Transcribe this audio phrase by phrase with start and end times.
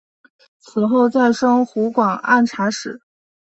[0.57, 2.99] 此后再升湖广按察使。